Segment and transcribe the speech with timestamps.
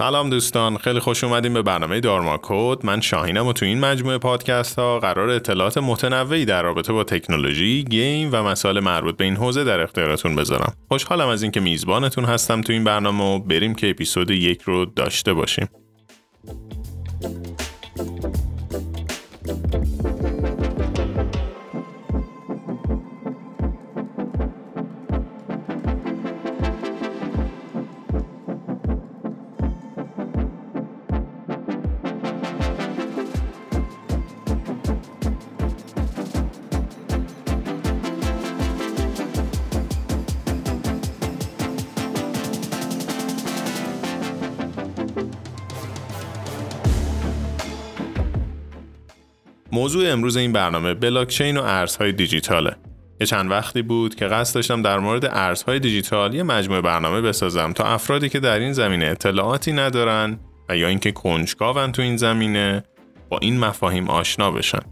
[0.00, 4.18] سلام دوستان خیلی خوش اومدیم به برنامه دارما کد من شاهینم و تو این مجموعه
[4.18, 9.36] پادکست ها قرار اطلاعات متنوعی در رابطه با تکنولوژی گیم و مسائل مربوط به این
[9.36, 10.72] حوزه در اختیارتون بذارم.
[10.88, 15.32] خوشحالم از اینکه میزبانتون هستم تو این برنامه و بریم که اپیزود یک رو داشته
[15.32, 15.68] باشیم.
[49.72, 52.76] موضوع امروز این برنامه بلاکچین و ارزهای دیجیتاله.
[53.20, 57.72] یه چند وقتی بود که قصد داشتم در مورد ارزهای دیجیتال یه مجموعه برنامه بسازم
[57.72, 62.84] تا افرادی که در این زمینه اطلاعاتی ندارن و یا اینکه کنجکاون تو این زمینه
[63.28, 64.82] با این مفاهیم آشنا بشن.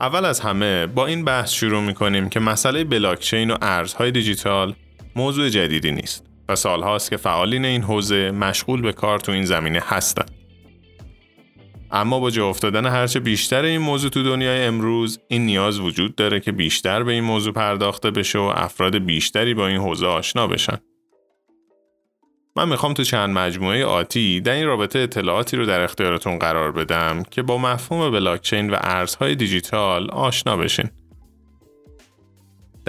[0.00, 4.74] اول از همه با این بحث شروع می‌کنیم که مسئله بلاکچین و ارزهای دیجیتال
[5.16, 9.82] موضوع جدیدی نیست و سالهاست که فعالین این حوزه مشغول به کار تو این زمینه
[9.86, 10.39] هستند.
[11.92, 16.40] اما با جا افتادن هرچه بیشتر این موضوع تو دنیای امروز این نیاز وجود داره
[16.40, 20.78] که بیشتر به این موضوع پرداخته بشه و افراد بیشتری با این حوزه آشنا بشن.
[22.56, 27.22] من می‌خوام تو چند مجموعه آتی در این رابطه اطلاعاتی رو در اختیارتون قرار بدم
[27.30, 30.90] که با مفهوم بلاکچین و ارزهای دیجیتال آشنا بشین.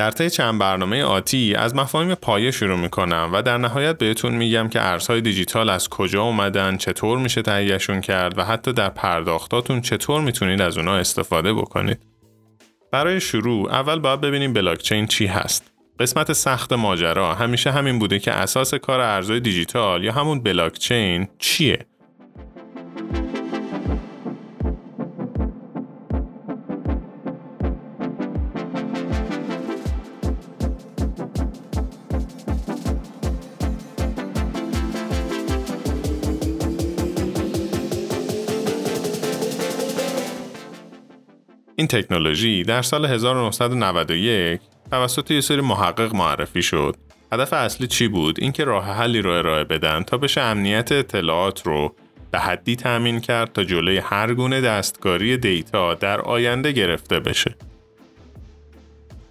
[0.01, 4.69] در طی چند برنامه آتی از مفاهیم پایه شروع می‌کنم و در نهایت بهتون میگم
[4.69, 10.21] که ارزهای دیجیتال از کجا اومدن، چطور میشه تهیهشون کرد و حتی در پرداختاتون چطور
[10.21, 11.99] می‌تونید از اونا استفاده بکنید.
[12.91, 15.71] برای شروع اول باید ببینیم بلاکچین چی هست.
[15.99, 21.85] قسمت سخت ماجرا همیشه همین بوده که اساس کار ارزهای دیجیتال یا همون بلاکچین چیه؟
[41.81, 44.61] این تکنولوژی در سال 1991
[44.91, 46.95] توسط یه سری محقق معرفی شد.
[47.33, 51.95] هدف اصلی چی بود؟ اینکه راه حلی رو ارائه بدن تا بشه امنیت اطلاعات رو
[52.31, 57.55] به حدی تأمین کرد تا جلوی هر گونه دستکاری دیتا در آینده گرفته بشه.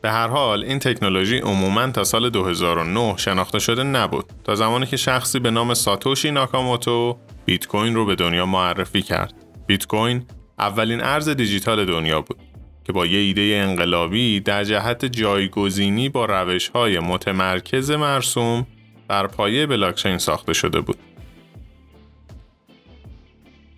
[0.02, 4.96] به هر حال این تکنولوژی عموما تا سال 2009 شناخته شده نبود تا زمانی که
[4.96, 9.34] شخصی به نام ساتوشی ناکاموتو بیت کوین رو به دنیا معرفی کرد.
[9.66, 10.26] بیت کوین
[10.60, 12.38] اولین ارز دیجیتال دنیا بود
[12.84, 18.66] که با یه ایده انقلابی در جهت جایگزینی با روش های متمرکز مرسوم
[19.08, 20.96] بر پایه بلاکچین ساخته شده بود.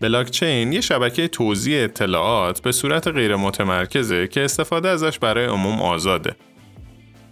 [0.01, 6.37] بلاکچین یه شبکه توزیع اطلاعات به صورت غیر متمرکزه که استفاده ازش برای عموم آزاده.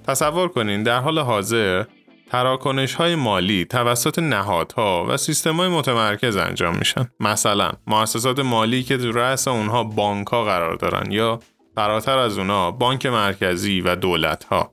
[0.07, 1.85] تصور کنین در حال حاضر
[2.31, 7.09] تراکنش های مالی توسط نهادها و سیستم های متمرکز انجام میشن.
[7.21, 11.41] مثلا مؤسسات مالی که در رأس اونها بانک ها قرار دارن یا
[11.75, 14.73] فراتر از اونها بانک مرکزی و دولت ها.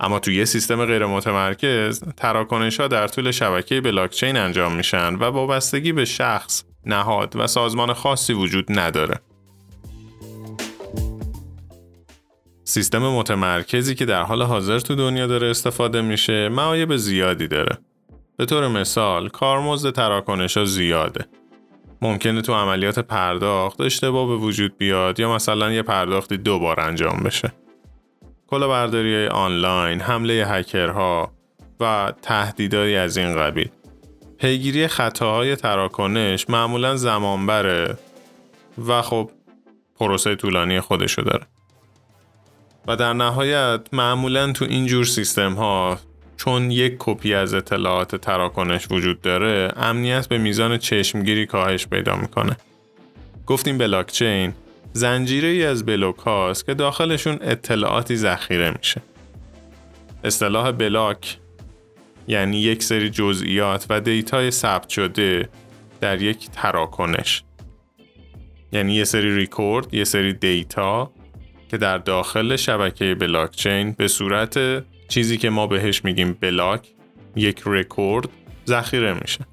[0.00, 5.24] اما توی یه سیستم غیر متمرکز تراکنش ها در طول شبکه بلاکچین انجام میشن و
[5.24, 9.20] وابستگی به شخص، نهاد و سازمان خاصی وجود نداره.
[12.68, 17.78] سیستم متمرکزی که در حال حاضر تو دنیا داره استفاده میشه معایب زیادی داره.
[18.36, 21.26] به طور مثال کارمزد تراکنش ها زیاده.
[22.02, 27.20] ممکنه تو عملیات پرداخت اشتباه به وجود بیاد یا مثلا یه پرداختی دو بار انجام
[27.24, 27.52] بشه.
[28.46, 31.32] کلاهبرداری آنلاین، حمله هکرها
[31.80, 33.70] و تهدیدهایی از این قبیل.
[34.38, 37.98] پیگیری خطاهای تراکنش معمولا زمان بره
[38.88, 39.30] و خب
[40.00, 41.46] پروسه طولانی خودشو داره.
[42.88, 45.98] و در نهایت معمولا تو اینجور سیستم ها
[46.36, 52.56] چون یک کپی از اطلاعات تراکنش وجود داره امنیت به میزان چشمگیری کاهش پیدا می‌کنه.
[53.46, 54.54] گفتیم بلاکچین
[54.92, 59.02] زنجیره ای از بلوک هاست که داخلشون اطلاعاتی ذخیره میشه.
[60.24, 61.38] اصطلاح بلاک
[62.28, 65.48] یعنی یک سری جزئیات و دیتای ثبت شده
[66.00, 67.42] در یک تراکنش.
[68.72, 71.10] یعنی یه سری ریکورد، یه سری دیتا
[71.68, 76.88] که در داخل شبکه بلاکچین به صورت چیزی که ما بهش میگیم بلاک
[77.36, 78.28] یک رکورد
[78.66, 79.46] ذخیره میشه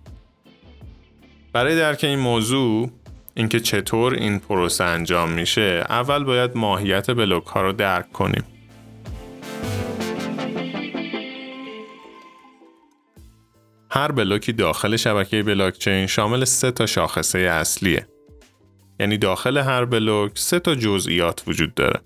[1.53, 2.91] برای درک این موضوع
[3.35, 8.43] اینکه چطور این پروسه انجام میشه اول باید ماهیت بلاک ها رو درک کنیم
[13.91, 18.07] هر بلوکی داخل شبکه بلاکچین شامل سه تا شاخصه اصلیه.
[18.99, 21.99] یعنی داخل هر بلوک سه تا جزئیات وجود داره.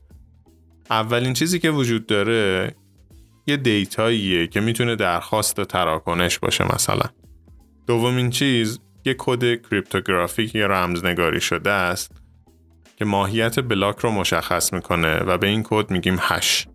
[0.90, 2.76] اولین چیزی که وجود داره
[3.48, 7.06] یه دیتاییه که می‌تونه درخواست تراکنش باشه مثلا.
[7.88, 12.12] دومین چیز یه کد cryptographic یا رمزنگاری شده است
[12.98, 16.68] که ماهیت بلاک رو مشخص می‌کنه و به این کد میگیم هش.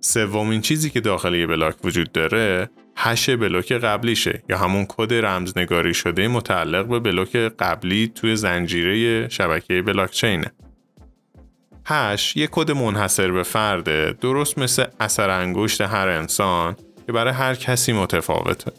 [0.00, 2.70] سومین چیزی که داخل یه بلاک وجود داره
[3.00, 9.82] هش بلوک قبلیشه یا همون کد رمزنگاری شده متعلق به بلوک قبلی توی زنجیره شبکه
[9.82, 10.52] بلاکچینه.
[11.86, 17.54] هش یه کد منحصر به فرده درست مثل اثر انگشت هر انسان که برای هر
[17.54, 18.72] کسی متفاوته.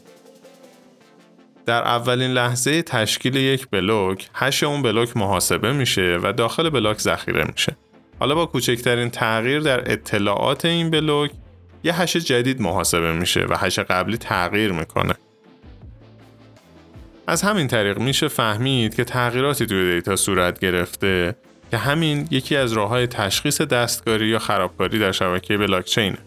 [1.66, 7.44] در اولین لحظه تشکیل یک بلوک هش اون بلوک محاسبه میشه و داخل بلاک ذخیره
[7.44, 7.76] میشه.
[8.18, 11.30] حالا با کوچکترین تغییر در اطلاعات این بلوک
[11.84, 15.14] یه هش جدید محاسبه میشه و هش قبلی تغییر می‌کنه.
[17.26, 21.34] از همین طریق میشه فهمید که تغییراتی توی دیتا صورت گرفته
[21.70, 26.18] که همین یکی از راه های تشخیص دستکاری یا خرابکاری در شبکه بلاکچینه.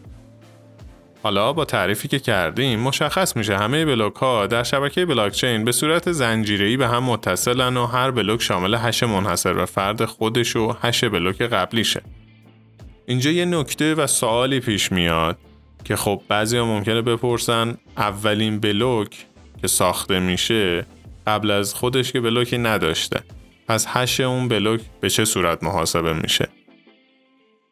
[1.24, 6.12] حالا با تعریفی که کردیم مشخص میشه همه بلوک ها در شبکه بلاکچین به صورت
[6.12, 11.04] زنجیره‌ای به هم متصلن و هر بلوک شامل هش منحصر به فرد خودش و هش
[11.04, 12.02] بلوک قبلیشه.
[13.06, 15.38] اینجا یه نکته و سوالی پیش میاد
[15.84, 17.78] که خب بعضی ها ممکنه بپرسن.
[17.98, 19.26] اولین بلوک
[19.62, 20.86] که ساخته میشه
[21.28, 23.20] قبل از خودش که بلوکی نداشته.
[23.68, 26.48] پس هش اون بلوک به چه صورت محاسبه میشه؟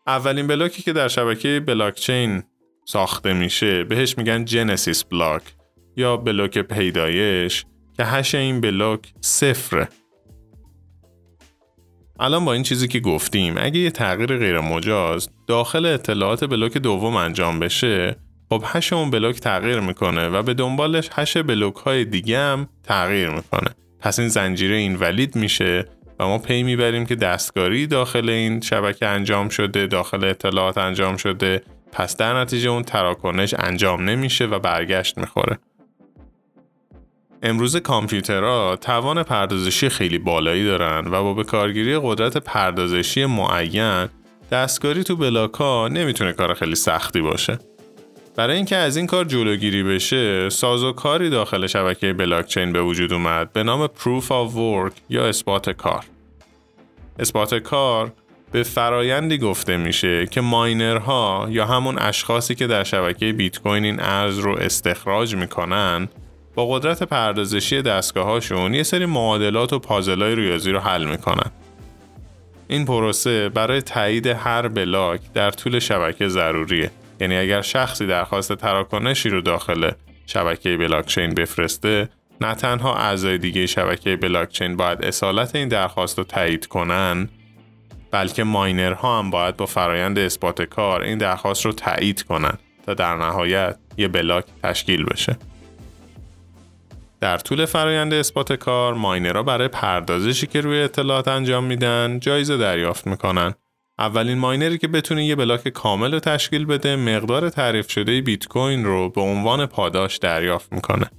[0.07, 2.43] اولین بلوکی که در شبکه بلاکچین
[2.85, 5.41] ساخته میشه بهش میگن genesis block
[5.97, 7.65] یا بلوک پیدایش
[7.97, 9.89] که هش این بلوک صفره.
[12.23, 17.15] الان با این چیزی که گفتیم اگه یه تغییر غیر مجاز داخل اطلاعات بلوک دوم
[17.15, 18.15] انجام بشه
[18.49, 23.29] خب هش اون بلوک تغییر می‌کنه و به دنبالش هش بلوک های دیگه هم تغییر
[23.29, 23.69] می‌کنه.
[23.99, 25.85] پس این زنجیره این ولید میشه
[26.19, 31.63] و ما پی می‌بریم که دستکاری داخل این شبکه انجام شده داخل اطلاعات انجام شده.
[31.91, 35.57] پس در نتیجه اون تراکنش انجام نمیشه و برگشت می‌خوره.
[37.43, 44.09] امروز کامپیوترها توان پردازشی خیلی بالایی دارن و با به کارگیری قدرت پردازشی معین
[44.51, 45.61] دستکاری تو بلاک
[45.91, 47.59] نمی‌تونه کار خیلی سختی باشه.
[48.35, 53.63] برای اینکه از این کار جلوگیری بشه، سازوکاری داخل شبکه بلاکچین به وجود اومد به
[53.63, 56.03] نام Proof of Work یا اثبات کار.
[57.19, 58.13] اثبات کار
[58.51, 63.99] به فرایندی گفته میشه که ماینرها یا همون اشخاصی که در شبکه بیت کوین این
[63.99, 66.09] ارز رو استخراج می‌کنن
[66.55, 71.51] با قدرت پردازشی دستگاهاشون یه سری معادلات و پازلای ریاضی رو حل می‌کنن.
[72.67, 76.91] این پروسه برای تایید هر بلاک در طول شبکه ضروریه.
[77.19, 79.91] یعنی اگر شخصی درخواست تراکنشی رو داخل
[80.25, 82.09] شبکه بلاکچین بفرسته،
[82.41, 87.29] نه تنها اعضای دیگه شبکه بلاکچین باید اصالت این درخواست رو تایید کنن،
[88.11, 93.15] بلکه ماینرها هم باید با فرایند اثبات کار این درخواست رو تایید کنن تا در
[93.15, 95.37] نهایت یه بلاک تشکیل بشه.
[97.21, 103.07] در طول فرایند اثبات کار ماینرها برای پردازشی که روی اطلاعات انجام میدن جایزه دریافت
[103.07, 103.53] می‌کنن.
[103.99, 108.85] اولین ماینری که بتونه یه بلاک کامل رو تشکیل بده مقدار تعریف شده بیت کوین
[108.85, 111.09] رو به عنوان پاداش دریافت می‌کنه.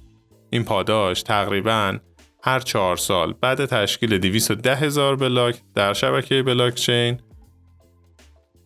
[0.49, 1.97] این پاداش تقریبا
[2.43, 7.19] هر چهار سال بعد تشکیل 210 هزار بلاک در شبکه بلاکچین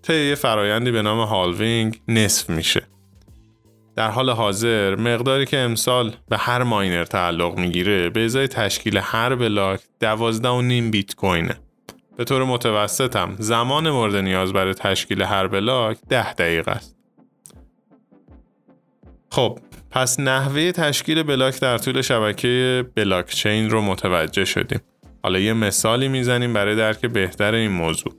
[0.02, 2.97] طی فرایندی به نام halving نصف میشه.
[3.98, 9.36] در حال حاضر مقداری که امسال به هر ماینر تعلق می‌گیره به ازای تشکیل هر
[9.36, 11.56] بلاک 12 نیم بیت کوینه.
[12.18, 16.96] به طور متوسط هم زمان مورد نیاز برای تشکیل هر بلاک 10 دقیقه است.
[19.32, 19.60] خب
[19.92, 24.80] پس نحوه تشکیل بلاک در طول شبکه بلاک چین رو متوجه شدیم.
[25.24, 28.14] حالا یه مثالی می‌زنیم برای درک بهتر این موضوع.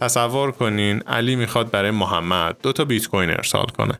[0.00, 3.98] تصور کنین علی می‌خواد برای محمد دو تا بیت کوین ارسال کنه.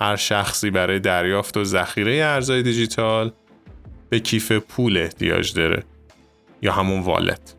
[0.00, 3.32] هر شخصی برای دریافت و ذخیره ارزهای دیجیتال
[4.08, 5.82] به کیف پول احتیاج داره
[6.62, 7.54] یا همون والت.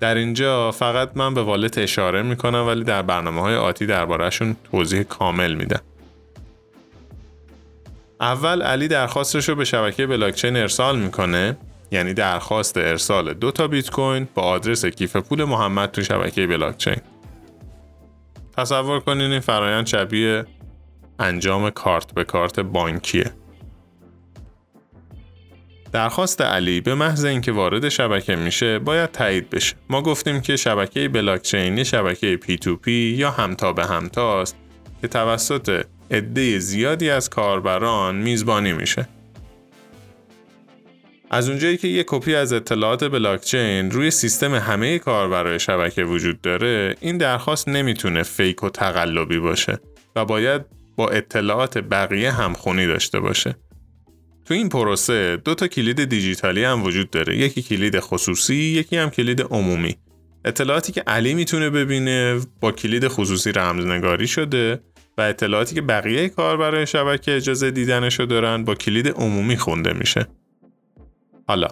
[0.00, 5.02] در اینجا فقط من به والت اشاره می‌کنم ولی در برنامه های آتی دربارهشون توضیح
[5.02, 5.80] کامل میدم.
[8.20, 11.56] اول علی درخواستش رو به شبکه بلاکچین ارسال می‌کنه
[11.90, 17.00] یعنی درخواست ارسال دو تا بیت کوین با آدرس کیف پول محمد تو شبکه بلاکچین.
[18.56, 20.44] تصور کنین این فرایند شبیه
[21.20, 23.32] انجام کارت به کارت بانکیه.
[25.92, 29.76] درخواست علی به محض اینکه وارد شبکه میشه باید تایید بشه.
[29.90, 34.56] ما گفتیم که شبکه بلاکچین شبکه P2P یا همتا به همتاست
[35.00, 39.08] که توسط عده زیادی از کاربران میزبانی میشه.
[41.30, 46.96] از اونجایی که یک کپی از اطلاعات بلاکچین روی سیستم همه کاربرای شبکه وجود داره
[47.00, 49.78] این درخواست نمی‌تونه فیک و تقلبی باشه
[50.16, 53.56] و باید با اطلاعات بقیه همخونی داشته باشه.
[54.44, 57.36] تو این پروسه دو تا کلید دیجیتالی هم وجود داره.
[57.36, 59.96] یکی کلید خصوصی یکی هم کلید عمومی.
[60.44, 64.80] اطلاعاتی که علی می‌تونه ببینه با کلید خصوصی رمزنگاری شده
[65.18, 70.26] و اطلاعاتی که بقیه کاربرای شبکه اجازه دیدنشو دارن با کلید عمومی خونده میشه.
[71.48, 71.68] حالا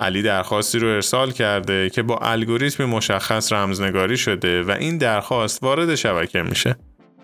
[0.00, 5.94] علی درخواستی رو ارسال کرده که با الگوریتم مشخص رمزنگاری شده و این درخواست وارد
[5.94, 6.76] شبکه میشه.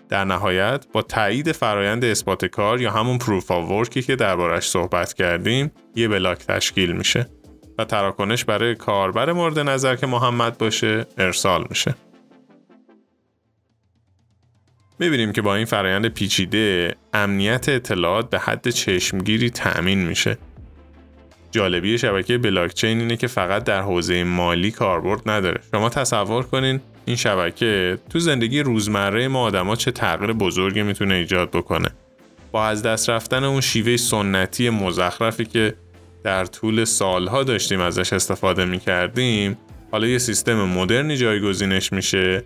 [0.09, 4.69] در نهایت با تایید فرایند اثبات کار یا همون proof of work ی که دربارش
[4.69, 7.29] صحبت کردیم یه بلاک تشکیل میشه
[7.77, 11.95] و تراکنش برای کاربر مورد نظر که محمد باشه ارسال میشه.
[14.99, 20.37] می‌بینیم که با این فرایند پیچیده امنیت اطلاعات به حد چشمگیری تأمین میشه
[21.51, 27.15] جالبی شبکه بلاکچین اینه که فقط در حوزه مالی کاربرد نداره شما تصور کنین این
[27.15, 31.89] شبکه تو زندگی روزمره ما آدما چه تغییر بزرگی می‌تونه ایجاد بکنه؟
[32.51, 35.73] با از دست رفتن اون شیوه سنتی مزخرفی که
[36.23, 39.57] در طول سالها داشتیم ازش استفاده می‌کردیم
[39.91, 42.43] حالا یه سیستم مدرنی جایگزینش میشه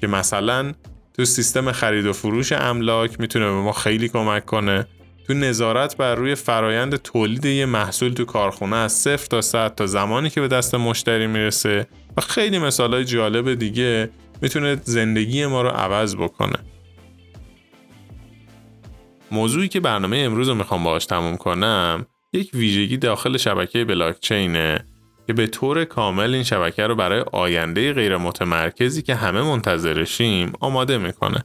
[0.00, 0.72] که مثلا
[1.16, 4.86] تو سیستم خرید و فروش املاک می‌تونه به ما خیلی کمک کنه.
[5.28, 9.86] تو نظارت بر روی فرایند تولید یه محصول تو کارخونه از صفر تا صد تا
[9.86, 14.10] زمانی که به دست مشتری می‌رسه و خیلی مثالای جالب دیگه
[14.42, 16.58] می‌تونه زندگی ما رو عوض بکنه.
[19.30, 24.84] موضوعی که برنامه امروز رو می‌خوام باهاش تموم کنم یک ویژگی داخل شبکه بلاکچینه
[25.26, 30.98] که به طور کامل این شبکه رو برای آینده غیر متمرکزی که همه منتظرشیم آماده
[30.98, 31.44] می‌کنه.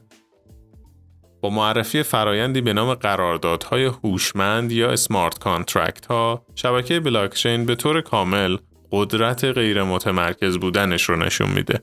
[1.44, 8.00] با معرفی فرایندی به نام قراردادهای هوشمند یا smart contract ها شبکه بلاکچین به طور
[8.00, 8.56] کامل
[8.92, 11.82] قدرت غیر متمرکز بودنش رو نشون میده.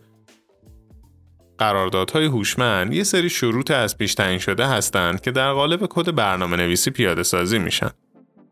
[1.57, 6.57] قراردادهای هوشمند یه سری شروط از پیش تعیین شده هستند که در قالب کد برنامه
[6.57, 7.91] نویسی پیاده سازی میشن.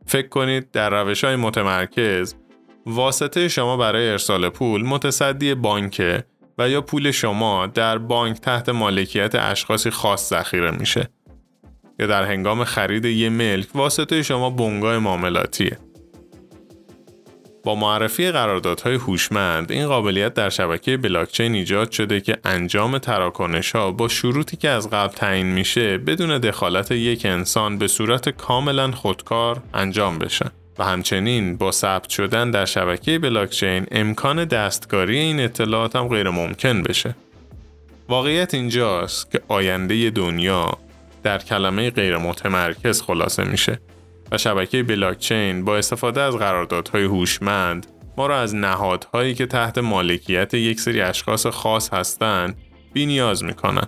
[0.05, 2.35] فکر کنید در روش های متمرکز
[2.85, 6.23] واسطه شما برای ارسال پول متصدی بانک
[6.59, 11.09] و یا پول شما در بانک تحت مالکیت اشخاصی خاص ذخیره میشه.
[11.99, 15.77] یا در هنگام خرید یه ملک واسطه شما بنگاه معاملاتیه.
[17.63, 23.91] با معرفی قراردادهای هوشمند این قابلیت در شبکه بلاکچین ایجاد شده که انجام تراکنش ها
[23.91, 29.61] با شروطی که از قبل تعیین میشه بدون دخالت یک انسان به صورت کاملا خودکار
[29.73, 36.07] انجام بشه و همچنین با ثبت شدن در شبکه بلاکچین امکان دستکاری این اطلاعات هم
[36.07, 37.15] غیر ممکن بشه.
[38.09, 40.77] واقعیت اینجاست که آینده دنیا
[41.23, 43.79] در کلمه غیر متمرکز خلاصه میشه
[44.31, 50.53] و شبکه بلاکچین با استفاده از قراردادهای هوشمند ما را از نهادهایی که تحت مالکیت
[50.53, 52.57] یک سری اشخاص خاص هستند
[52.93, 53.87] بی نیاز می‌کنن.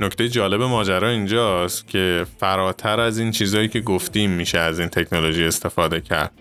[0.00, 5.44] نکته جالب ماجرا اینجاست که فراتر از این چیزهایی که گفتیم میشه از این تکنولوژی
[5.44, 6.32] استفاده کرد.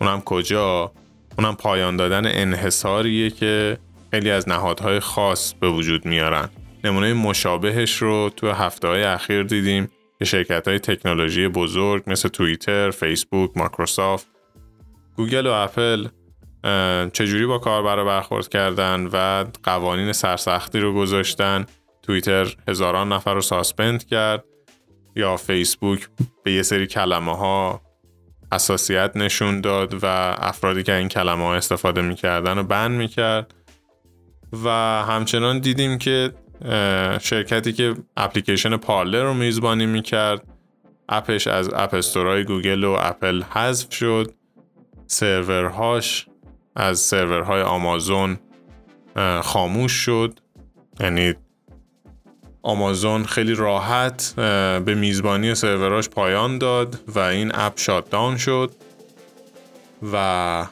[0.00, 0.92] اونم کجا؟
[1.38, 3.78] اونم پایان دادن انحصاریه که
[4.10, 6.48] خیلی از نهادهای خاص به وجود میارن.
[6.84, 12.90] نمونه مشابهش رو تو هفته های اخیر دیدیم که شرکت های تکنولوژی بزرگ مثل توییتر،
[12.90, 14.26] فیسبوک، مایکروسافت،
[15.16, 16.08] گوگل و اپل
[17.12, 21.66] چجوری با کاربر برخورد کردن و قوانین سرسختی رو گذاشتن.
[22.06, 24.44] توییتر هزاران نفر رو suspend کرد.
[25.16, 26.08] یا فیسبوک
[26.44, 27.80] به یه سری کلمه ها
[28.52, 30.06] حساسیت نشون داد و
[30.38, 33.54] افرادی که این کلمه ها استفاده می‌کردن رو ban می‌کرد.
[34.64, 34.68] و
[35.08, 36.32] همچنان دیدیم که
[37.20, 40.42] شرکتی که اپلیکیشن پارلر رو میزبانی می‌کرد.
[41.08, 44.32] اپش از app store ای گوگل و اپل حذف شد.
[45.06, 46.26] سرورهاش
[46.76, 48.38] از سرورهای آمازون
[49.42, 50.40] خاموش شد.
[51.00, 51.34] یعنی
[52.64, 54.32] آمازون خیلی راحت
[54.84, 58.70] به میزبانی سروراش پایان داد و این اپ شات شد.
[60.12, 60.66] و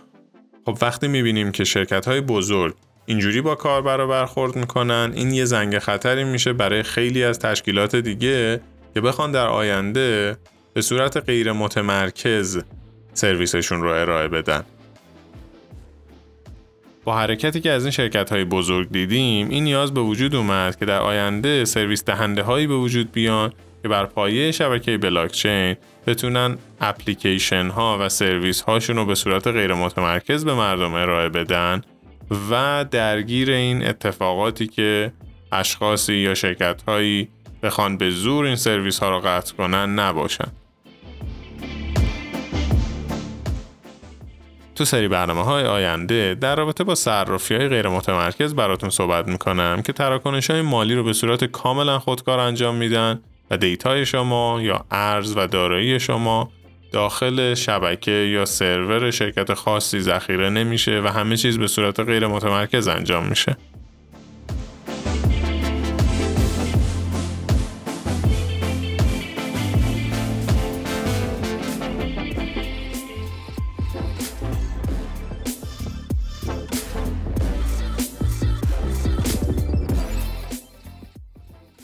[0.67, 2.75] خب وقتی می‌بینیم که شرکت های بزرگ
[3.07, 8.61] اینجوری با کاربر برخورد می‌کنن این یه زنگ خطری میشه برای خیلی از تشکیلات دیگه
[8.95, 10.37] که بخوان در آینده
[10.75, 12.63] به صورت غیر متمرکز
[13.15, 14.65] سرویسشون رو ارائه بدن.
[17.05, 20.85] با حرکتی که از این شرکت های بزرگ دیدیم این نیاز به وجود اومد که
[20.85, 27.69] در آینده سرویس دهنده هایی به وجود بیان که بر پایه شبکه بلاکچین بتونن اپلیکیشن
[27.69, 31.83] ها و سرویس هاشون رو به صورت غیر متمرکز به مردم ارائه بدن
[32.51, 35.13] و درگیر این اتفاقاتی که
[35.53, 37.29] اشخاصی یا شرکت هایی
[37.63, 40.49] بخوان به زور این سرویس ها رو قطع کنن نباشن.
[44.75, 49.83] تو سری برنامه های آینده در رابطه با صرافی های غیر متمرکز براتون صحبت می‌کنم
[49.83, 54.85] که تراکنش های مالی رو به صورت کاملا خودکار انجام میدن و دیتای شما یا
[54.91, 56.51] ارز و دارایی شما
[56.93, 62.89] داخل شبکه یا سرور شرکت خاصی ذخیره نمیشه و همه چیز به صورت غیر متمرکز
[62.89, 63.57] انجام میشه.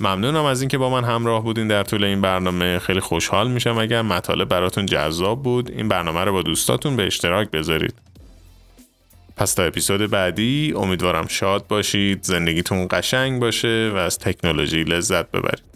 [0.00, 2.78] ممنونم از اینکه با من همراه بودین در طول این برنامه.
[2.78, 5.70] خیلی خوشحال میشم اگر مطالب براتون جذاب بود.
[5.70, 7.94] این برنامه رو با دوستاتون به اشتراک بذارید.
[9.36, 15.67] پس تا اپیزود بعدی امیدوارم شاد باشید زندگیتون قشنگ باشه و از تکنولوژی لذت ببرید.